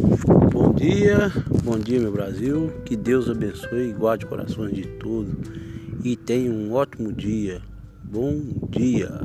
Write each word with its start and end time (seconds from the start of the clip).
Bom 0.00 0.72
dia, 0.72 1.30
bom 1.62 1.78
dia 1.78 2.00
meu 2.00 2.10
Brasil. 2.10 2.72
Que 2.86 2.96
Deus 2.96 3.28
abençoe 3.28 3.90
e 3.90 3.92
guarde 3.92 4.24
corações 4.24 4.74
de 4.74 4.86
todos. 4.86 5.34
E 6.02 6.16
tenha 6.16 6.50
um 6.50 6.72
ótimo 6.72 7.12
dia. 7.12 7.60
Bom 8.02 8.40
dia. 8.70 9.20